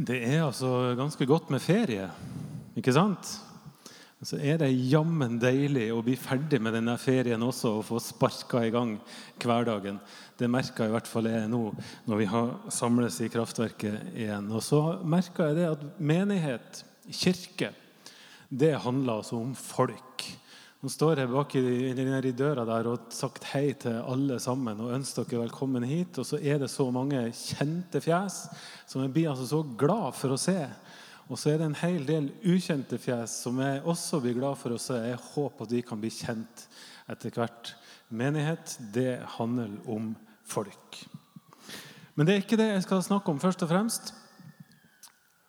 [0.00, 2.06] Det er altså ganske godt med ferie,
[2.78, 3.34] ikke sant?
[4.24, 8.62] Så er det jammen deilig å bli ferdig med denne ferien også og få sparka
[8.64, 8.94] i gang
[9.40, 9.98] hverdagen.
[10.40, 11.60] Det merka i hvert fall jeg nå
[12.08, 14.48] når vi har samles i kraftverket igjen.
[14.48, 16.80] Og så merka jeg det at menighet,
[17.12, 17.74] kirke,
[18.48, 20.24] det handler altså om folk.
[20.80, 21.62] Nå står jeg bak i,
[21.92, 26.16] i døra der og har sagt hei til alle sammen og ønsker dere velkommen hit.
[26.16, 28.46] Og så er det så mange kjente fjes
[28.88, 30.56] som jeg blir altså så glad for å se.
[31.28, 34.72] Og så er det en hel del ukjente fjes som jeg også blir glad for
[34.72, 34.96] å se.
[35.04, 36.64] Jeg håper at de kan bli kjent
[37.12, 37.74] etter hvert.
[38.08, 40.14] Menighet, det handler om
[40.48, 41.02] folk.
[42.16, 44.14] Men det er ikke det jeg skal snakke om først og fremst.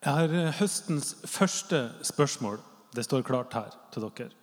[0.04, 2.60] Jeg har eh, høstens første spørsmål.
[2.92, 4.41] Det står klart her til dere.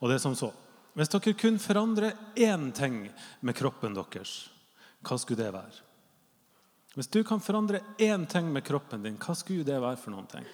[0.00, 0.50] Og det er som så.
[0.96, 3.02] Hvis dere kunne forandre én ting
[3.44, 4.48] med kroppen deres,
[5.04, 5.82] hva skulle det være?
[6.96, 10.30] Hvis du kan forandre én ting med kroppen din, hva skulle det være for noen
[10.30, 10.46] ting?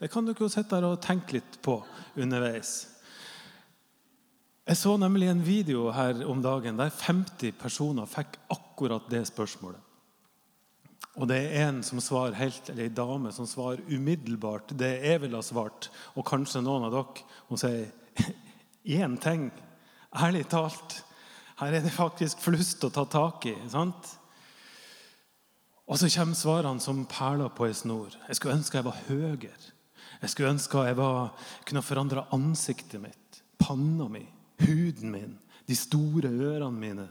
[0.00, 1.76] Det kan dere jo sitte der og tenke litt på
[2.18, 2.72] underveis.
[4.66, 9.78] Jeg så nemlig en video her om dagen der 50 personer fikk akkurat det spørsmålet.
[11.20, 15.20] Og det er en som svarer helt, eller en dame som svarer umiddelbart det jeg
[15.22, 15.90] ville ha svart.
[16.16, 17.26] Og kanskje noen av dere.
[17.50, 17.90] Hun sier
[18.84, 19.50] én ting.
[20.12, 21.02] Ærlig talt.
[21.60, 23.54] Her er det faktisk flust å ta tak i.
[23.70, 24.16] sant?
[25.86, 28.14] Og så kommer svarene som perler på ei snor.
[28.28, 29.72] Jeg skulle ønske jeg var høyere.
[30.22, 31.32] Jeg skulle ønske jeg var,
[31.66, 34.22] kunne forandre ansiktet mitt, panna mi,
[34.62, 35.34] huden min,
[35.66, 37.08] de store ørene mine.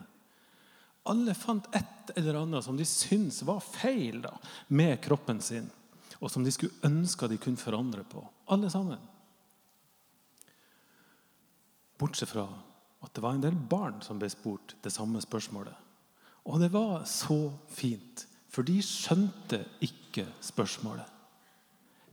[1.12, 4.32] Alle fant et eller annet som de syntes var feil da,
[4.70, 5.68] med kroppen sin,
[6.22, 8.24] og som de skulle ønske de kunne forandre på.
[8.54, 9.02] Alle sammen.
[12.02, 12.48] Bortsett fra
[13.02, 15.74] at det var en del barn som ble spurt det samme spørsmålet.
[16.50, 18.26] Og det var så fint.
[18.52, 21.08] For de skjønte ikke spørsmålet.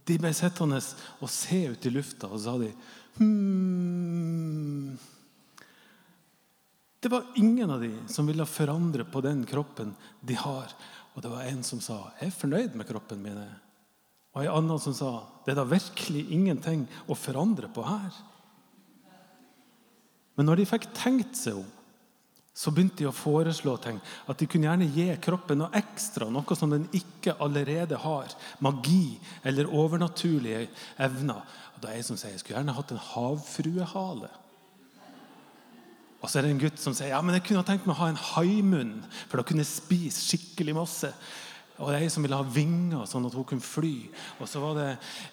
[0.08, 0.78] De ble sittende
[1.20, 2.70] og se ut i lufta, og sa de
[3.18, 4.96] hmm.
[6.98, 10.72] Det var ingen av de som ville forandre på den kroppen de har.
[11.14, 13.54] Og det var en som sa 'Jeg er fornøyd med kroppen min'.
[14.34, 18.14] Og en annen som sa 'Det er da virkelig ingenting å forandre på her'.
[20.38, 21.66] Men når de fikk tenkt seg om,
[22.58, 24.00] så begynte de å foreslå ting.
[24.26, 28.32] At de kunne gjerne gi kroppen noe ekstra, noe som den ikke allerede har.
[28.64, 30.64] Magi eller overnaturlige
[31.06, 31.44] evner.
[31.76, 34.30] Og da er jeg som sier, Jeg skulle gjerne hatt en havfruehale.
[36.18, 38.00] Og så er det en gutt som sier ja, men jeg kunne tenkt meg å
[38.00, 38.96] ha en haimunn,
[39.30, 41.12] for da kunne jeg spise skikkelig masse.
[41.78, 43.94] Og det er en som ville ha vinger, sånn at hun kunne fly.
[44.42, 44.88] Og så var det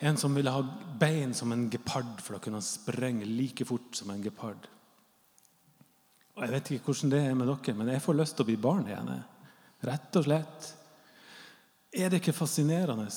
[0.06, 0.62] en som ville ha
[1.02, 4.70] bein som en gepard, for da kunne han sprenge like fort som en gepard.
[6.36, 8.50] Og Jeg vet ikke hvordan det er med dere, men jeg får lyst til å
[8.50, 9.12] bli barn igjen.
[9.88, 10.72] Rett og slett.
[11.96, 13.08] Er det ikke fascinerende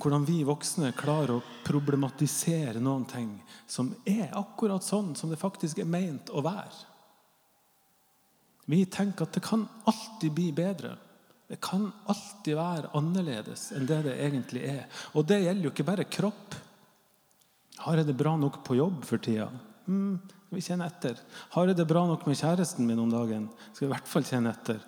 [0.00, 3.32] hvordan vi voksne klarer å problematisere noen ting
[3.68, 6.86] som er akkurat sånn som det faktisk er meint å være?
[8.70, 10.94] Vi tenker at det kan alltid bli bedre.
[11.50, 14.84] Det kan alltid være annerledes enn det det egentlig er.
[15.18, 16.54] Og det gjelder jo ikke bare kropp.
[17.82, 19.48] Har jeg det bra nok på jobb for tida?
[19.90, 20.20] Mm,
[20.50, 21.18] skal vi kjenne etter.
[21.54, 23.44] Har jeg det bra nok med kjæresten min om dagen?
[23.70, 24.80] Skal jeg i hvert fall kjenne etter.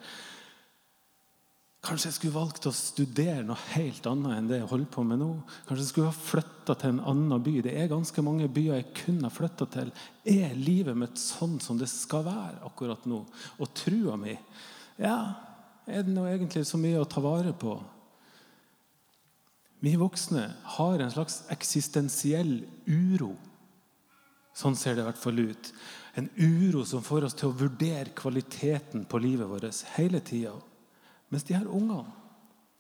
[1.87, 5.21] Kanskje jeg skulle valgt å studere noe helt annet enn det jeg holder på med
[5.23, 5.29] nå.
[5.69, 7.55] Kanskje jeg skulle ha flytta til en annen by.
[7.63, 9.95] Det er ganske mange byer jeg kunne ha flytta til.
[10.35, 13.23] Er livet mitt sånn som det skal være akkurat nå?
[13.63, 14.35] Og trua mi
[14.99, 15.15] Ja,
[15.87, 17.77] er det nå egentlig så mye å ta vare på?
[19.87, 23.37] Vi voksne har en slags eksistensiell uro
[24.57, 25.71] Sånn ser det i hvert fall ut.
[26.19, 30.53] En uro som får oss til å vurdere kvaliteten på livet vårt hele tida.
[31.33, 32.13] Mens de her ungene,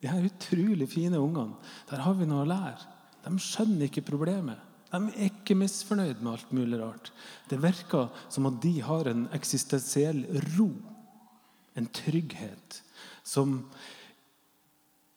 [0.02, 1.56] de her utrolig fine ungene,
[1.88, 2.90] der har vi noe å lære.
[3.24, 4.60] De skjønner ikke problemet.
[4.92, 7.12] De er ikke misfornøyd med alt mulig rart.
[7.48, 10.26] Det virker som at de har en eksistensiell
[10.58, 10.68] ro,
[11.78, 12.82] en trygghet,
[13.24, 13.62] som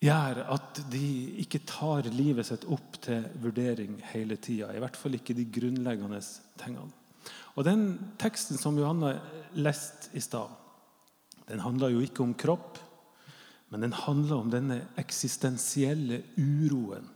[0.03, 1.07] gjør at de
[1.41, 4.73] ikke tar livet sitt opp til vurdering hele tida.
[4.73, 6.21] I hvert fall ikke de grunnleggende
[6.61, 6.91] tingene.
[7.55, 9.15] Og Den teksten som Johanna
[9.55, 10.51] leste i stad,
[11.47, 12.79] den handler jo ikke om kropp,
[13.69, 17.07] men den handler om denne eksistensielle uroen.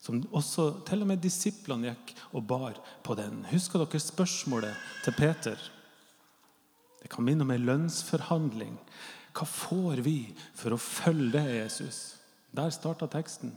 [0.00, 3.42] Som også til og med disiplene gikk og bar på den.
[3.50, 5.58] Husker dere spørsmålet til Peter?
[7.02, 8.76] Det kan minne om en lønnsforhandling.
[9.36, 10.20] Hva får vi
[10.56, 12.00] for å følge det, Jesus?
[12.56, 13.52] Der starta teksten.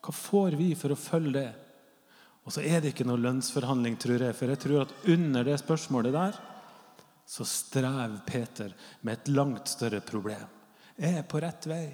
[0.00, 1.48] Hva får vi for å følge det?
[2.48, 4.36] Og så er det ikke noe lønnsforhandling, tror jeg.
[4.38, 6.38] For jeg tror at under det spørsmålet der
[7.28, 8.72] så strever Peter
[9.04, 10.46] med et langt større problem.
[10.96, 11.84] Er jeg på rett vei?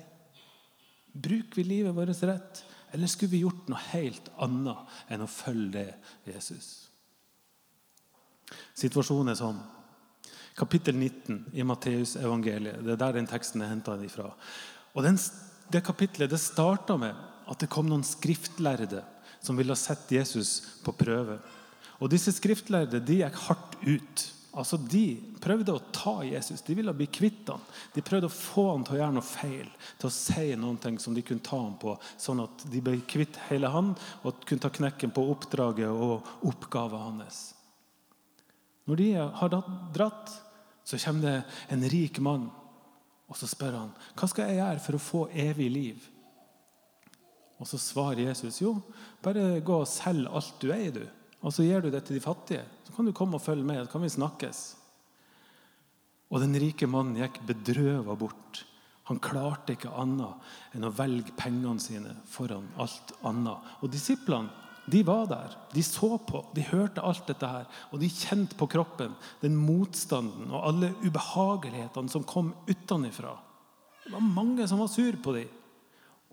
[1.10, 2.62] Bruker vi livet vårt rett?
[2.94, 6.68] Eller skulle vi gjort noe helt annet enn å følge det Jesus?
[8.78, 9.58] Situasjonen er sånn.
[10.54, 12.84] Kapittel 19 i Matteusevangeliet.
[12.84, 14.30] Det er der den teksten er henta ifra.
[14.94, 15.18] Og den,
[15.70, 17.14] Det kapittelet det starta med
[17.48, 19.02] at det kom noen skriftlærde
[19.40, 21.40] som ville sette Jesus på prøve.
[21.98, 24.24] Og Disse skriftlærde de gikk hardt ut.
[24.54, 27.60] Altså, De prøvde å ta Jesus, de ville bli kvitt ham.
[27.92, 29.66] De prøvde å få ham til å gjøre noe feil,
[29.98, 33.36] til å si noe som de kunne ta ham på, sånn at de ble kvitt
[33.48, 33.90] hele han
[34.22, 37.42] og kunne ta knekken på oppdraget og oppgaven hans.
[38.86, 39.54] Når de har
[39.94, 40.32] dratt,
[40.84, 41.36] så kommer det
[41.72, 42.50] en rik mann,
[43.24, 46.08] og så spør han hva skal jeg gjøre for å få evig liv.
[47.60, 48.76] Og så svarer Jesus jo,
[49.24, 51.04] bare gå og selg alt du eier, du.
[51.44, 52.64] Og så gir du det til de fattige.
[52.86, 53.82] Så kan du komme og følge med.
[53.84, 54.60] Så kan vi snakkes.
[56.32, 58.64] Og den rike mannen gikk bedrøva bort.
[59.10, 63.74] Han klarte ikke annet enn å velge pengene sine foran alt annet.
[63.84, 65.56] Og disiplene de var der.
[65.72, 67.66] De så på, de hørte alt dette her.
[67.92, 73.32] Og de kjente på kroppen den motstanden og alle ubehagelighetene som kom utenfra.
[74.04, 75.48] Det var mange som var sur på dem.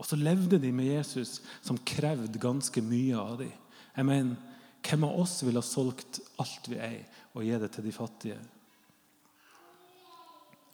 [0.01, 3.51] Og så levde de med Jesus, som krevde ganske mye av dem.
[3.95, 4.35] Jeg mener,
[4.81, 7.05] hvem av oss ville ha solgt alt vi eier,
[7.35, 8.39] og gi det til de fattige?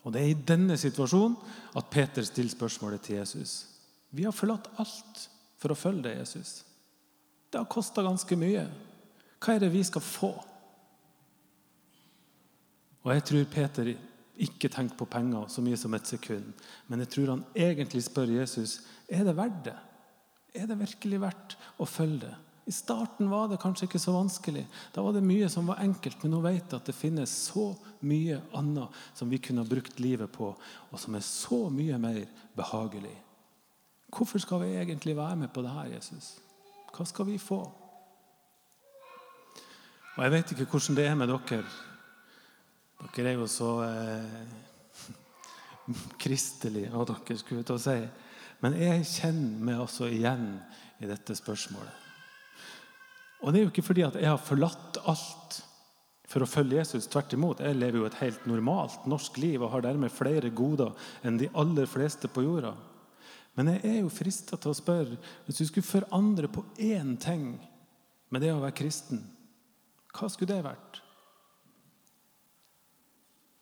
[0.08, 1.36] Og Det er i denne situasjonen
[1.76, 3.66] at Peter stiller spørsmålet til Jesus.
[4.16, 5.26] Vi har forlatt alt
[5.60, 6.62] for å følge deg, Jesus.
[7.52, 8.66] Det har kosta ganske mye.
[9.40, 10.32] Hva er det vi skal få?
[13.06, 13.94] Og Jeg tror Peter
[14.38, 16.50] ikke tenker på penger så mye som et sekund.
[16.88, 19.78] Men jeg tror han egentlig spør Jesus er det verdt det.
[20.58, 22.36] Er det virkelig verdt å følge det?
[22.68, 24.66] I starten var det kanskje ikke så vanskelig.
[24.92, 26.20] Da var det mye som var enkelt.
[26.20, 27.70] Men nå vet jeg at det finnes så
[28.04, 30.50] mye annet som vi kunne ha brukt livet på,
[30.92, 32.26] og som er så mye mer
[32.58, 33.16] behagelig.
[34.12, 36.36] Hvorfor skal vi egentlig være med på det her, Jesus?
[36.98, 37.60] Hva skal vi få?
[40.18, 41.60] Og Jeg vet ikke hvordan det er med dere.
[43.14, 44.40] Dere er jo så eh,
[46.24, 48.00] kristelige, og dere skulle til å si.
[48.66, 50.50] Men jeg kjenner meg også igjen
[50.98, 51.94] i dette spørsmålet.
[53.46, 55.62] Og det er jo ikke fordi at jeg har forlatt alt
[56.28, 57.06] for å følge Jesus.
[57.14, 57.62] Tvert imot.
[57.62, 61.54] Jeg lever jo et helt normalt norsk liv og har dermed flere goder enn de
[61.54, 62.74] aller fleste på jorda.
[63.58, 65.18] Men jeg er jo frista til å spørre
[65.48, 67.56] hvis du skulle forandre på én ting
[68.30, 69.24] med det å være kristen,
[70.14, 71.02] hva skulle det vært?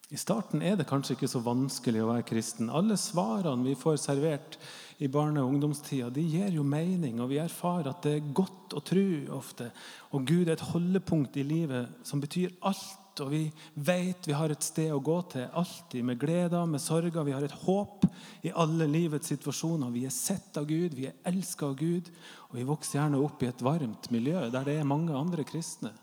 [0.06, 2.68] I starten er det kanskje ikke så vanskelig å være kristen.
[2.70, 4.54] Alle svarene vi får servert
[5.02, 8.76] i barne- og ungdomstida, de gir jo mening, og vi erfarer at det er godt
[8.78, 9.72] å tro ofte.
[10.14, 13.02] Og Gud er et holdepunkt i livet som betyr alt.
[13.24, 13.42] Og vi
[13.74, 17.24] vet vi har et sted å gå til alltid, med gleder, med sorger.
[17.26, 18.04] Vi har et håp
[18.46, 19.92] i alle livets situasjoner.
[19.94, 22.10] Vi er sett av Gud, vi er elska av Gud.
[22.50, 25.94] Og vi vokser gjerne opp i et varmt miljø der det er mange andre kristne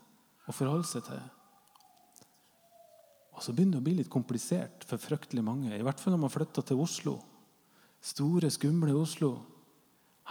[0.44, 1.22] å forholde seg til.
[3.34, 5.72] Og så begynner det å bli litt komplisert for fryktelig mange.
[5.74, 7.16] I hvert fall når man flytter til Oslo.
[8.04, 9.32] Store, skumle Oslo.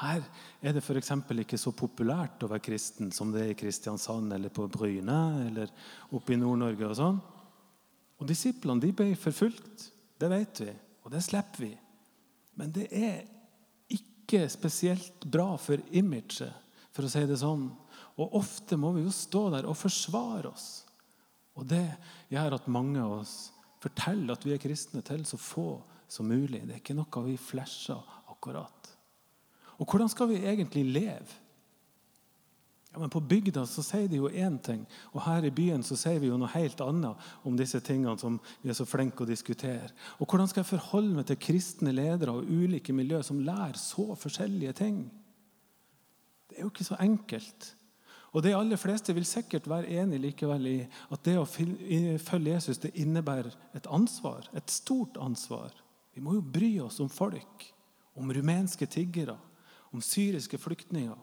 [0.01, 0.23] Her
[0.63, 1.11] er det f.eks.
[1.43, 5.69] ikke så populært å være kristen som det er i Kristiansand eller på Bryne eller
[6.09, 6.89] oppe i Nord-Norge.
[6.89, 7.19] Og sånn.
[8.17, 9.89] Og Disiplene de ble forfulgt.
[10.17, 10.73] Det vet vi,
[11.03, 11.71] og det slipper vi.
[12.57, 13.23] Men det er
[13.93, 16.53] ikke spesielt bra for imaget,
[16.93, 17.67] for å si det sånn.
[18.21, 20.67] Og ofte må vi jo stå der og forsvare oss.
[21.53, 21.85] Og Det
[22.33, 23.51] gjør at mange av oss
[23.83, 26.63] forteller at vi er kristne til så få som mulig.
[26.65, 28.93] Det er ikke noe vi flasher akkurat.
[29.79, 31.39] Og hvordan skal vi egentlig leve?
[32.93, 35.95] Ja, men På bygda så sier de jo én ting, og her i byen så
[35.97, 39.29] sier vi jo noe helt annet om disse tingene som vi er så flinke å
[39.29, 39.89] diskutere.
[40.19, 44.13] Og Hvordan skal jeg forholde meg til kristne ledere og ulike miljø som lærer så
[44.13, 45.07] forskjellige ting?
[46.49, 47.71] Det er jo ikke så enkelt.
[48.33, 52.81] Og De aller fleste vil sikkert være enig likevel i at det å følge Jesus
[52.81, 55.73] det innebærer et ansvar, et stort ansvar.
[56.13, 57.65] Vi må jo bry oss om folk,
[58.13, 59.37] om rumenske tiggere,
[59.93, 61.17] om syriske flyktninger.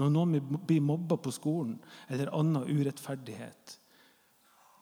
[0.00, 1.76] Når noen blir mobba på skolen,
[2.10, 3.78] eller annen urettferdighet.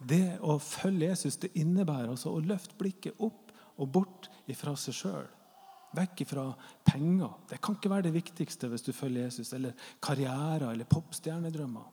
[0.09, 4.97] Det å følge Jesus det innebærer altså å løfte blikket opp og bort fra seg
[4.97, 5.29] sjøl.
[5.93, 6.47] Vekk fra
[6.89, 7.35] penger.
[7.51, 9.53] Det kan ikke være det viktigste hvis du følger Jesus.
[9.53, 11.91] Eller karriere eller popstjernedrømmer.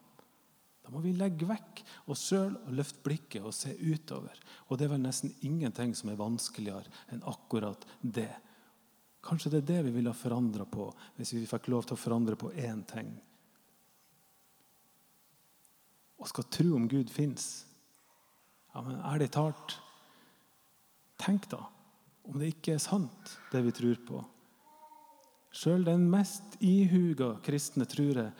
[0.80, 4.40] Da må vi legge vekk oss sjøl og løfte blikket og se utover.
[4.68, 8.32] Og det er vel nesten ingenting som er vanskeligere enn akkurat det.
[9.24, 10.86] Kanskje det er det vi ville ha forandra på
[11.18, 13.10] hvis vi fikk lov til å forandre på én ting.
[16.20, 17.66] Og skal tro om Gud fins.
[18.74, 19.78] Ja, men ærlig talt
[21.20, 21.66] Tenk, da
[22.30, 24.22] om det ikke er sant, det vi tror på.
[25.50, 28.32] Sjøl den mest ihuga kristne tror jeg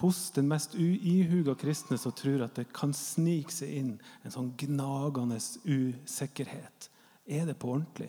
[0.00, 3.90] hos den mest ihuga kristne som tror at det kan snike seg inn
[4.24, 6.88] en sånn gnagende usikkerhet.
[7.28, 8.08] Er det på ordentlig?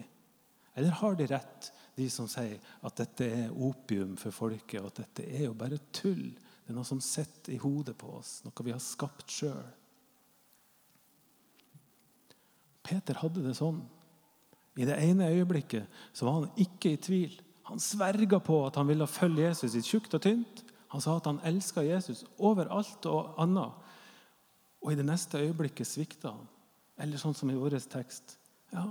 [0.78, 5.04] Eller har de rett, de som sier at dette er opium for folket, og at
[5.04, 6.32] dette er jo bare tull?
[6.32, 9.64] Det er noe som sitter i hodet på oss, noe vi har skapt sjøl.
[12.82, 13.82] Peter hadde det sånn.
[14.80, 17.34] I det ene øyeblikket så var han ikke i tvil.
[17.70, 20.64] Han sverga på at han ville følge Jesus i tjukt og tynt.
[20.92, 23.76] Han sa at han elska Jesus over alt og annet.
[24.82, 26.48] Og i det neste øyeblikket svikta han.
[27.02, 28.38] Eller sånn som i vår tekst.
[28.74, 28.90] Ja,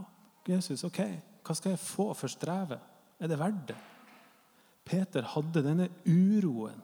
[0.49, 1.01] Jesus, ok,
[1.45, 2.90] hva skal jeg få for strevet?
[3.21, 3.79] Er det verdt det?
[4.91, 6.81] Peter hadde denne uroen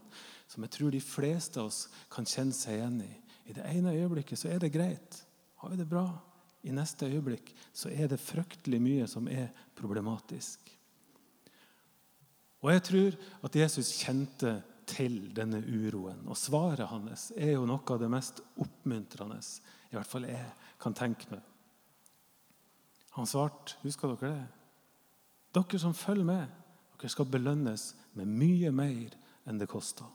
[0.47, 3.13] som jeg tror de fleste av oss kan kjenne seg igjen i.
[3.51, 5.21] I det ene øyeblikket så er det greit.
[5.63, 6.07] Har vi det bra?
[6.67, 10.71] I neste øyeblikk så er det fryktelig mye som er problematisk.
[12.63, 16.23] Og jeg tror at Jesus kjente til denne uroen.
[16.31, 19.39] Og svaret hans er jo noe av det mest oppmuntrende
[19.91, 20.47] i hvert fall jeg
[20.83, 21.43] kan tenke meg.
[23.17, 24.56] Han svarte, husker dere det?
[25.57, 26.53] Dere som følger med,
[26.97, 29.15] dere skal belønnes med mye mer
[29.49, 30.09] enn det koster.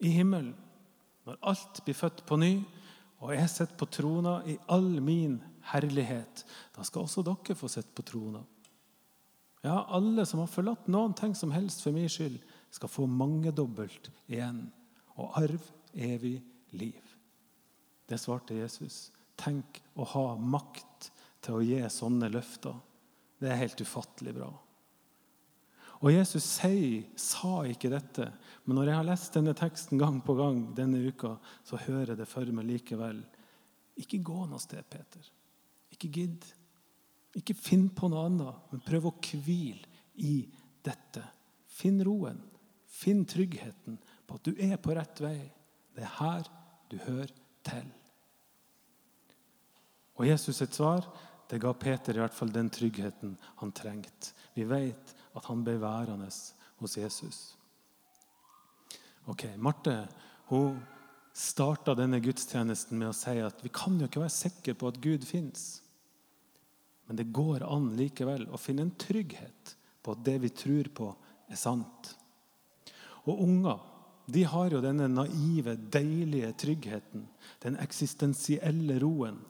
[0.00, 0.54] I himmelen,
[1.28, 2.54] når alt blir født på ny,
[3.20, 5.36] og jeg sitter på trona i all min
[5.74, 8.40] herlighet, da skal også dere få sitte på trona.
[9.60, 12.38] Ja, alle som har forlatt noen ting som helst for min skyld,
[12.72, 14.70] skal få mangedobbelt igjen
[15.18, 16.38] og arv evig
[16.80, 17.02] liv.
[18.08, 19.10] Det svarte Jesus.
[19.36, 21.10] Tenk å ha makt
[21.44, 22.78] til å gi sånne løfter.
[23.40, 24.50] Det er helt ufattelig bra.
[26.00, 28.30] Og Jesus sier, sa ikke dette,
[28.64, 32.20] men når jeg har lest denne teksten gang på gang denne uka, så hører jeg
[32.22, 33.20] det for meg likevel.
[34.00, 35.26] Ikke gå noe sted, Peter.
[35.92, 36.46] Ikke gidd.
[37.36, 39.84] Ikke finn på noe annet, men prøv å hvile
[40.24, 40.40] i
[40.84, 41.22] dette.
[41.68, 42.40] Finn roen.
[42.90, 45.38] Finn tryggheten på at du er på rett vei.
[45.96, 46.48] Det er her
[46.90, 47.32] du hører
[47.66, 47.86] til.
[50.20, 51.06] Og Jesus sitt svar
[51.50, 54.34] det ga Peter i hvert fall den tryggheten han trengte.
[54.54, 56.30] Vi vet at han ble værende
[56.80, 57.40] hos Jesus.
[59.30, 60.08] Ok, Marte
[60.50, 60.78] hun
[61.36, 64.98] starta denne gudstjenesten med å si at vi kan jo ikke være sikre på at
[65.02, 65.82] Gud fins.
[67.06, 71.12] Men det går an likevel å finne en trygghet på at det vi tror på,
[71.50, 72.14] er sant.
[73.26, 73.80] Og unger
[74.30, 77.24] de har jo denne naive, deilige tryggheten,
[77.64, 79.40] den eksistensielle roen.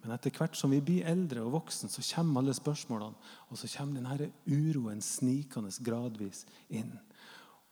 [0.00, 3.32] Men etter hvert som vi blir eldre og voksen, så kommer alle spørsmålene.
[3.50, 6.94] Og så kommer denne uroen snikende gradvis inn.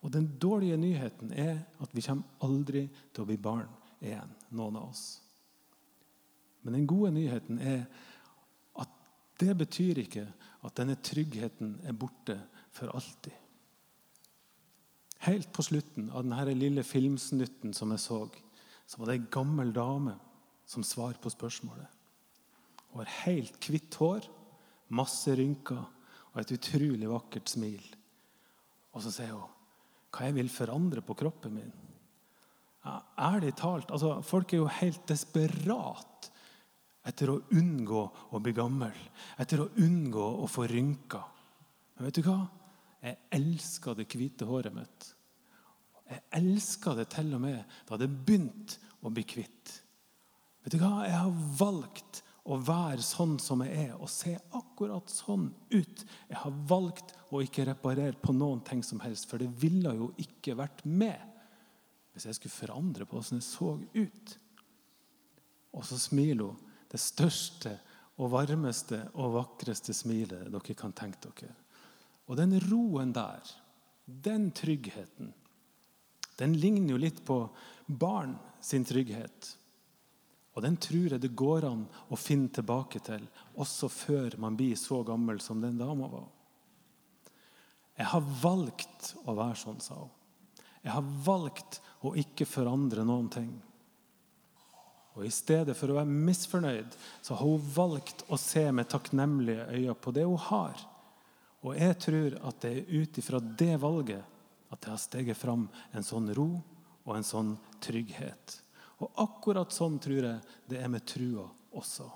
[0.04, 3.70] Og den dårlige nyheten er at vi kommer aldri til å bli barn
[4.04, 5.06] igjen, noen av oss.
[6.62, 7.82] Men den gode nyheten er
[8.78, 8.94] at
[9.40, 10.26] det betyr ikke
[10.66, 12.36] at denne tryggheten er borte
[12.74, 13.34] for alltid.
[15.26, 18.20] Helt på slutten av denne lille filmsnutten som jeg så,
[18.86, 20.14] så var det ei gammel dame
[20.68, 21.97] som svar på spørsmålet.
[22.92, 24.26] Hun har helt hvitt hår,
[24.96, 25.84] masse rynker
[26.32, 27.84] og et utrolig vakkert smil.
[28.94, 29.54] Og så sier hun
[30.14, 31.72] hva jeg vil forandre på kroppen min.
[33.20, 36.30] Ærlig talt, altså, Folk er jo helt desperat
[37.08, 38.94] etter å unngå å bli gammel.
[39.40, 41.26] Etter å unngå å få rynker.
[41.96, 42.40] Men vet du hva?
[43.04, 45.10] Jeg elska det hvite håret mitt.
[46.08, 49.74] Jeg elska det til og med da det begynte å bli hvitt.
[50.64, 51.04] Vet du hva?
[51.06, 56.04] Jeg har valgt å være sånn som jeg er, og se akkurat sånn ut.
[56.30, 60.12] Jeg har valgt å ikke reparere på noen ting som helst, for det ville jo
[60.22, 61.24] ikke vært med
[62.14, 64.32] hvis jeg skulle forandre på hvordan jeg så ut.
[65.76, 66.64] Og så smiler hun.
[66.88, 67.74] Det største
[68.18, 71.52] og varmeste og vakreste smilet dere kan tenke dere.
[72.26, 73.44] Og den roen der,
[74.08, 75.34] den tryggheten,
[76.38, 77.42] den ligner jo litt på
[77.86, 79.52] barn sin trygghet.
[80.58, 83.22] Og den tror jeg det går an å finne tilbake til,
[83.62, 86.26] også før man blir så gammel som den dama var.
[87.94, 90.10] Jeg har valgt å være sånn, sa hun.
[90.82, 93.54] Jeg har valgt å ikke forandre noen ting.
[95.14, 99.70] Og I stedet for å være misfornøyd så har hun valgt å se med takknemlige
[99.70, 100.86] øyne på det hun har.
[101.62, 105.68] Og jeg tror at det er ut ifra det valget at det har steget fram
[105.94, 106.50] en sånn ro
[107.06, 108.64] og en sånn trygghet.
[108.98, 111.46] Og akkurat sånn tror jeg det er med trua
[111.78, 112.08] også.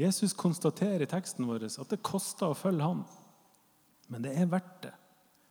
[0.00, 3.02] Jesus konstaterer i teksten vår at det koster å følge ham.
[4.08, 4.94] Men det er verdt det,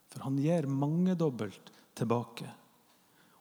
[0.10, 2.50] for han gir mangedobbelt tilbake.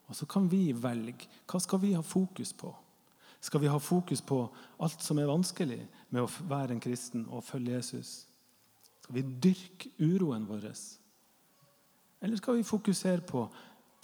[0.09, 1.29] Og så kan vi velge.
[1.49, 2.71] Hva skal vi ha fokus på?
[3.41, 4.41] Skal vi ha fokus på
[4.83, 8.13] alt som er vanskelig med å være en kristen og følge Jesus?
[9.05, 10.71] Skal vi dyrke uroen vår?
[12.21, 13.47] Eller skal vi fokusere på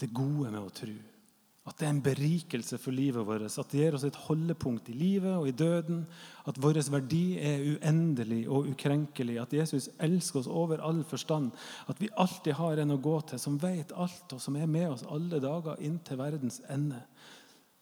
[0.00, 0.94] det gode med å tro?
[1.64, 3.47] At det er en berikelse for livet vårt.
[3.49, 6.02] At det gir oss et holdepunkt i livet og i døden.
[6.44, 9.38] At vår verdi er uendelig og ukrenkelig.
[9.40, 11.54] At Jesus elsker oss over all forstand.
[11.88, 14.90] At vi alltid har en å gå til som vet alt, og som er med
[14.90, 17.00] oss alle dager inntil verdens ende.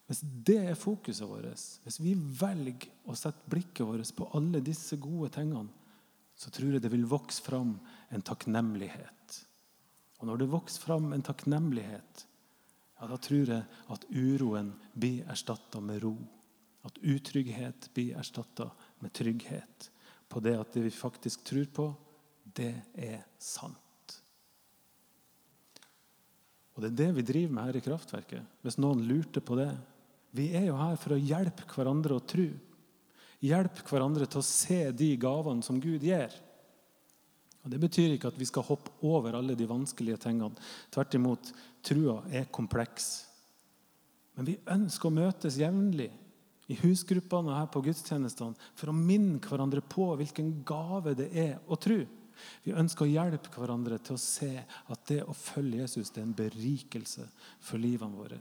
[0.06, 4.98] Hvis det er fokuset vårt, hvis vi velger å sette blikket vårt på alle disse
[5.00, 5.70] gode tingene,
[6.38, 7.76] så tror jeg det vil vokse fram
[8.14, 9.38] en takknemlighet.
[10.20, 12.26] Og når det vokser fram en takknemlighet,
[13.02, 16.14] ja, da tror jeg at uroen blir erstatta med ro.
[16.86, 18.68] At utrygghet blir erstatta
[19.02, 19.88] med trygghet
[20.30, 21.86] på det at det vi faktisk tror på,
[22.54, 23.78] det er sant.
[26.72, 28.54] Og Det er det vi driver med her i Kraftverket.
[28.62, 29.72] Hvis noen lurte på det.
[30.32, 32.46] Vi er jo her for å hjelpe hverandre å tro.
[33.42, 36.32] Hjelpe hverandre til å se de gavene som Gud gir.
[37.62, 40.56] Og Det betyr ikke at vi skal hoppe over alle de vanskelige tingene.
[40.90, 41.52] Tvert imot,
[41.82, 43.28] trua er kompleks.
[44.34, 46.10] Men vi ønsker å møtes jevnlig
[46.72, 51.56] i husgruppene og her på gudstjenestene for å minne hverandre på hvilken gave det er
[51.68, 52.00] å tro.
[52.64, 56.28] Vi ønsker å hjelpe hverandre til å se at det å følge Jesus det er
[56.28, 57.26] en berikelse
[57.62, 58.40] for livene våre.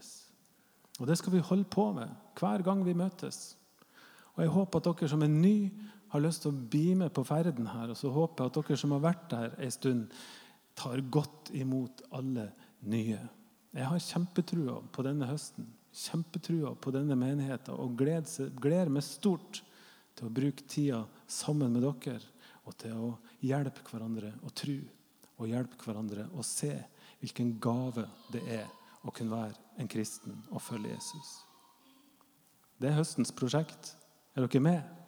[1.00, 2.10] Og Det skal vi holde på med
[2.40, 3.56] hver gang vi møtes.
[4.36, 5.72] Og Jeg håper at dere som er nye,
[6.12, 7.92] har lyst til å bli med på ferden her.
[7.92, 10.16] Og så håper jeg at dere som har vært der en stund,
[10.76, 12.50] tar godt imot alle
[12.88, 13.20] nye.
[13.72, 19.62] Jeg har kjempetrua på denne høsten, kjempetrua på denne menigheten og gleder meg stort
[20.16, 22.20] til å bruke tida sammen med dere
[22.68, 23.12] og til å
[23.44, 24.78] hjelpe hverandre å tro
[25.42, 26.74] og hjelpe hverandre å se
[27.22, 28.68] hvilken gave det er
[29.04, 31.32] å kunne være en kristen og følge Jesus.
[32.82, 33.96] Det er høstens prosjekt.
[34.36, 35.01] Er dere med?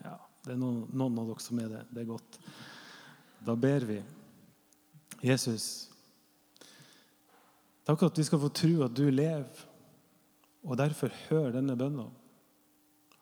[0.00, 1.82] Ja, det er noen, noen av dere som er det.
[1.92, 2.38] Det er godt.
[3.44, 3.98] Da ber vi.
[5.22, 5.66] Jesus,
[7.86, 9.68] takk at vi skal få tro at du lever,
[10.66, 12.08] og derfor hør denne bønna.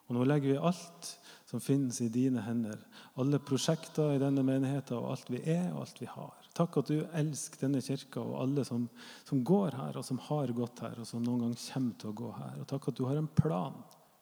[0.08, 1.10] Og nå legger vi alt
[1.46, 2.78] som finnes i dine hender.
[3.20, 6.50] Alle prosjekter i denne menigheten, og alt vi er og alt vi har.
[6.56, 8.88] Takk at du elsker denne kirka og alle som,
[9.28, 12.18] som går her, og som har gått her, og som noen gang kommer til å
[12.20, 12.60] gå her.
[12.62, 13.76] Og takk at du har en plan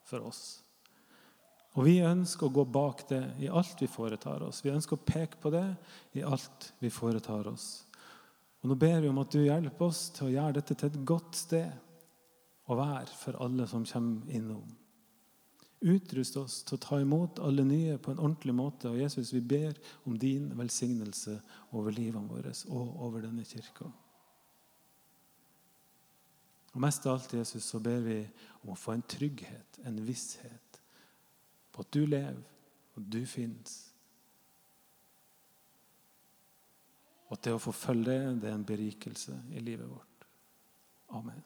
[0.08, 0.42] for oss.
[1.76, 4.62] Og vi ønsker å gå bak det i alt vi foretar oss.
[4.64, 5.66] Vi ønsker å peke på det
[6.16, 7.68] i alt vi foretar oss.
[8.62, 11.04] Og Nå ber vi om at du hjelper oss til å gjøre dette til et
[11.06, 14.66] godt sted å være for alle som kommer innom.
[15.78, 18.90] Utrust oss til å ta imot alle nye på en ordentlig måte.
[18.90, 19.78] Og Jesus, vi ber
[20.08, 21.36] om din velsignelse
[21.78, 23.86] over livene våre og over denne kirka.
[26.74, 28.18] Og Mest av alt, Jesus, så ber vi
[28.64, 30.67] om å få en trygghet, en visshet
[31.78, 32.42] på at du lever,
[32.98, 33.74] og du fins.
[37.28, 40.26] Og at det å få følge det, det er en berikelse i livet vårt.
[41.14, 41.38] Amen.